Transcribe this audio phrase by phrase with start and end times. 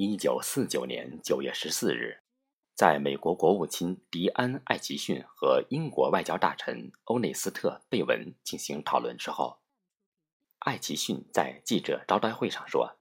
[0.00, 2.22] 一九四九年九月十四日，
[2.76, 9.58] 在美国国务卿迪安·艾奇逊和英国外交大臣欧内斯特·贝文进行讨论之后，
[10.60, 13.00] 艾奇逊在记者招待会上说：“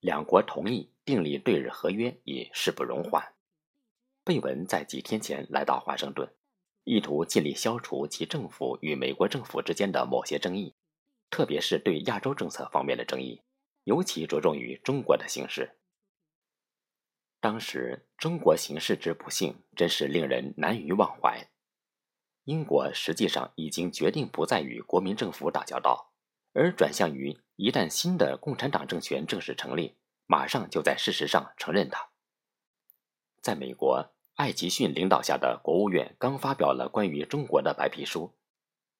[0.00, 3.34] 两国同意订立对日合约已势不容缓。”
[4.24, 6.34] 贝文在几天前来到华盛顿，
[6.84, 10.74] 意图尽力消除其政府与美国政府之间的某些争议，
[11.28, 13.42] 特别是对亚洲政策方面的争议，
[13.84, 15.76] 尤其着重于中国的形势。
[17.40, 21.48] 当时中国形势之不幸，真是令人难于忘怀。
[22.44, 26.12] 英国实际上已经决定不再与国民政府打交道，
[26.52, 32.10] 而转向于一旦新的共产党政权正式成立，马上就在事实上承认它。
[33.40, 38.34] 在美国，艾奇逊领导下的国务院刚发表了关于中国的白皮书，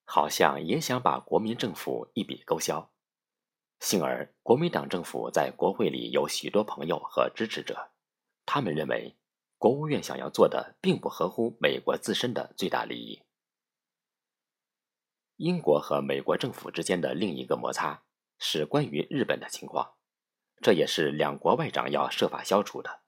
[0.04, 2.90] 好像也想把国民政府一笔勾销。
[3.80, 7.90] 幸而国民党政府在国会里有许多朋友和支持者。
[8.52, 9.14] 他们认为，
[9.58, 13.22] 国务院想要做的并不合乎美国自身的最大利益。
[15.36, 18.02] 英国和美国政府之间的另一个摩擦
[18.40, 19.92] 是关于日本的情况，
[20.60, 23.02] 这也是两国外长要设法消除的。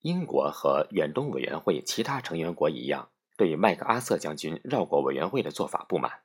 [0.00, 6.22] 英国和远东委员会其他成员国一样，对麦克阿瑟将军绕过委员会的做法不满。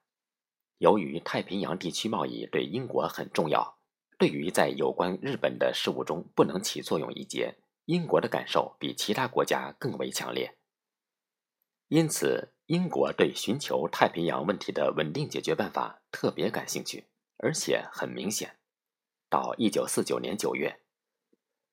[0.77, 3.77] 由于太平洋地区贸易对英国很重要，
[4.17, 7.57] 对于在有关日本的事务中不能起作用一节。
[7.89, 10.59] 英国的感受比其他国家更为强烈，
[11.87, 18.59] 因此英国对寻求太平洋问题的稳定解决办法特别感兴趣，而且很明显。
[19.27, 20.81] 到一九四九年九月，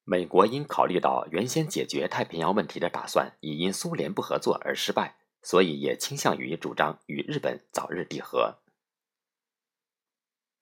[0.05, 8.63] 美国因考虑到原先解决太平洋问题的打算已因苏联不合作而失败，所以也倾向于主张与日本早日缔和。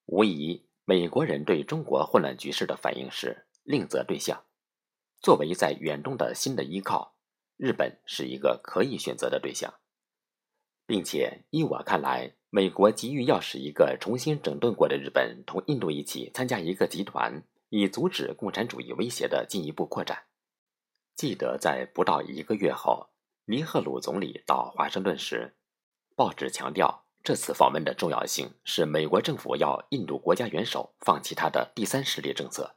[0.03, 4.44] 无疑，美国人对中国混乱局势的反应是另择对象。
[5.25, 7.15] 作为在远东的新的依靠，
[7.57, 9.73] 日本是一个可以选择的对象，
[10.85, 20.25] 并且依我看来，美国急于要使一个重新整顿过的日本同印度一起参加一个集团，以阻止共产主义威胁的进一步扩展。
[21.15, 23.09] 记得在不到一个月后，
[23.45, 25.55] 尼赫鲁总理到华盛顿时，
[26.15, 32.75] 报纸强调这次访问的重要性是美国政府要印度国家元首放弃他的第三势力政策。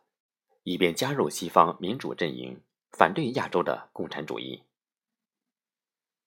[0.62, 2.60] 以便加入西方民主阵营，
[2.92, 4.62] 反对亚洲的共产主义。